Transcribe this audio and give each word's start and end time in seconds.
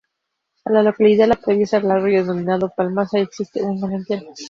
A 0.65 0.71
la 0.71 0.81
localidad 0.81 1.27
la 1.27 1.35
atraviesa 1.35 1.77
el 1.77 1.91
arroyo 1.91 2.21
denominado 2.21 2.73
Malpaso 2.75 3.19
y 3.19 3.21
existe 3.21 3.61
un 3.61 3.79
manantial. 3.79 4.25